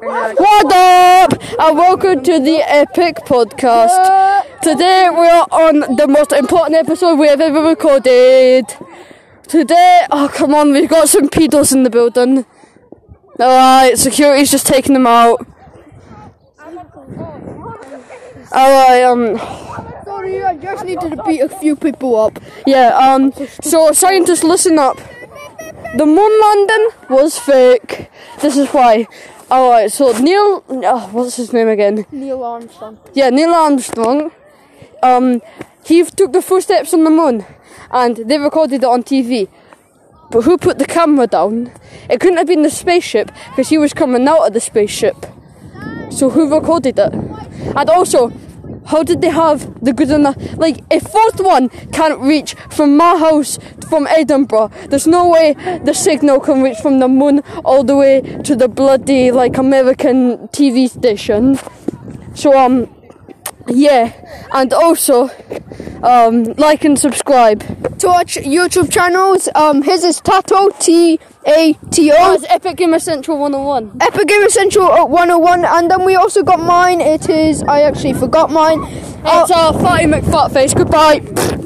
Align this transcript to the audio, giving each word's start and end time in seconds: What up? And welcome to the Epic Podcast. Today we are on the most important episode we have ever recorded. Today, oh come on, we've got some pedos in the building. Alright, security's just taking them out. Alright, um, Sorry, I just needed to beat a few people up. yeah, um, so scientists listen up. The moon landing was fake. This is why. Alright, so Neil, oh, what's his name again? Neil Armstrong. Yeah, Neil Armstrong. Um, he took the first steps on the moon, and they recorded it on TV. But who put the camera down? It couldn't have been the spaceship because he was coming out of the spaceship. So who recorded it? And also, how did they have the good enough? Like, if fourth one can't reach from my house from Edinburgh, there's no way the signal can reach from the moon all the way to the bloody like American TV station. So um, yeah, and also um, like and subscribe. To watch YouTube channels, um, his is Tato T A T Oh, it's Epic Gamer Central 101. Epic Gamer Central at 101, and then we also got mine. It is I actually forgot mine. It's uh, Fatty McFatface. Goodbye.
What 0.00 0.72
up? 0.72 1.32
And 1.58 1.76
welcome 1.76 2.22
to 2.22 2.38
the 2.38 2.58
Epic 2.64 3.16
Podcast. 3.26 4.60
Today 4.62 5.08
we 5.10 5.26
are 5.26 5.46
on 5.50 5.96
the 5.96 6.06
most 6.06 6.30
important 6.30 6.76
episode 6.76 7.16
we 7.16 7.26
have 7.26 7.40
ever 7.40 7.60
recorded. 7.60 8.66
Today, 9.48 10.06
oh 10.12 10.30
come 10.32 10.54
on, 10.54 10.70
we've 10.72 10.88
got 10.88 11.08
some 11.08 11.28
pedos 11.28 11.72
in 11.72 11.82
the 11.82 11.90
building. 11.90 12.46
Alright, 13.40 13.98
security's 13.98 14.52
just 14.52 14.68
taking 14.68 14.92
them 14.94 15.08
out. 15.08 15.44
Alright, 18.52 19.02
um, 19.02 19.36
Sorry, 20.04 20.44
I 20.44 20.56
just 20.58 20.84
needed 20.84 21.10
to 21.10 21.22
beat 21.24 21.40
a 21.40 21.48
few 21.48 21.74
people 21.74 22.14
up. 22.14 22.38
yeah, 22.68 22.96
um, 22.96 23.32
so 23.62 23.90
scientists 23.90 24.44
listen 24.44 24.78
up. 24.78 24.96
The 25.96 26.06
moon 26.06 26.40
landing 26.40 26.90
was 27.10 27.36
fake. 27.36 28.10
This 28.40 28.56
is 28.56 28.68
why. 28.68 29.08
Alright, 29.50 29.90
so 29.90 30.12
Neil, 30.18 30.62
oh, 30.68 31.08
what's 31.12 31.36
his 31.36 31.54
name 31.54 31.68
again? 31.68 32.04
Neil 32.12 32.44
Armstrong. 32.44 32.98
Yeah, 33.14 33.30
Neil 33.30 33.48
Armstrong. 33.48 34.30
Um, 35.02 35.40
he 35.86 36.04
took 36.04 36.32
the 36.32 36.42
first 36.42 36.66
steps 36.66 36.92
on 36.92 37.04
the 37.04 37.10
moon, 37.10 37.46
and 37.90 38.16
they 38.16 38.36
recorded 38.36 38.82
it 38.82 38.84
on 38.84 39.02
TV. 39.02 39.48
But 40.30 40.42
who 40.42 40.58
put 40.58 40.78
the 40.78 40.84
camera 40.84 41.26
down? 41.26 41.72
It 42.10 42.20
couldn't 42.20 42.36
have 42.36 42.46
been 42.46 42.62
the 42.62 42.68
spaceship 42.68 43.32
because 43.48 43.70
he 43.70 43.78
was 43.78 43.94
coming 43.94 44.28
out 44.28 44.46
of 44.46 44.52
the 44.52 44.60
spaceship. 44.60 45.16
So 46.10 46.28
who 46.28 46.54
recorded 46.54 46.98
it? 46.98 47.14
And 47.14 47.88
also, 47.88 48.30
how 48.88 49.02
did 49.02 49.20
they 49.20 49.28
have 49.28 49.82
the 49.84 49.92
good 49.92 50.10
enough? 50.10 50.36
Like, 50.56 50.78
if 50.90 51.02
fourth 51.02 51.40
one 51.40 51.68
can't 51.92 52.18
reach 52.20 52.54
from 52.70 52.96
my 52.96 53.18
house 53.18 53.58
from 53.88 54.06
Edinburgh, 54.06 54.70
there's 54.88 55.06
no 55.06 55.28
way 55.28 55.54
the 55.84 55.92
signal 55.92 56.40
can 56.40 56.62
reach 56.62 56.78
from 56.78 56.98
the 56.98 57.08
moon 57.08 57.42
all 57.64 57.84
the 57.84 57.96
way 57.96 58.20
to 58.44 58.56
the 58.56 58.66
bloody 58.68 59.30
like 59.30 59.58
American 59.58 60.48
TV 60.48 60.88
station. 60.88 61.58
So 62.34 62.56
um, 62.56 62.88
yeah, 63.66 64.12
and 64.52 64.72
also 64.72 65.28
um, 66.02 66.44
like 66.54 66.84
and 66.84 66.98
subscribe. 66.98 67.60
To 67.98 68.06
watch 68.06 68.36
YouTube 68.36 68.90
channels, 68.92 69.48
um, 69.54 69.82
his 69.82 70.04
is 70.04 70.20
Tato 70.20 70.70
T 70.78 71.18
A 71.46 71.72
T 71.90 72.12
Oh, 72.14 72.34
it's 72.34 72.44
Epic 72.48 72.76
Gamer 72.76 72.98
Central 72.98 73.38
101. 73.38 73.98
Epic 74.00 74.28
Gamer 74.28 74.48
Central 74.48 74.92
at 74.92 75.08
101, 75.08 75.64
and 75.64 75.90
then 75.90 76.04
we 76.04 76.14
also 76.14 76.42
got 76.42 76.60
mine. 76.60 77.00
It 77.00 77.28
is 77.28 77.62
I 77.62 77.82
actually 77.82 78.14
forgot 78.14 78.50
mine. 78.50 78.80
It's 78.84 79.50
uh, 79.50 79.72
Fatty 79.72 80.06
McFatface. 80.06 80.74
Goodbye. 80.76 81.57